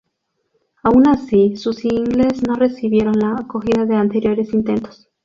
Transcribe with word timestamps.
Aun 0.81 1.07
así, 1.07 1.57
sus 1.57 1.75
singles 1.75 2.41
no 2.41 2.55
recibieron 2.55 3.19
la 3.19 3.35
acogida 3.35 3.85
de 3.85 3.93
anteriores 3.97 4.51
intentos. 4.51 5.11